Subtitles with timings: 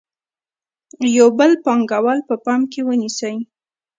[1.17, 3.35] یو بل پانګوال په پام کې ونیسئ